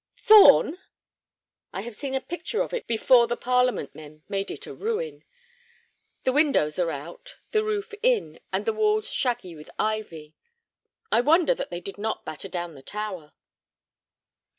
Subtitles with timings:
[0.17, 0.79] "Thorn!"
[1.71, 5.23] "I have seen a picture of it before the Parliament men made it a ruin.
[6.23, 10.33] The windows are out, the roof in, and the walls shaggy with ivy.
[11.11, 13.33] I wonder that they did not batter down the tower."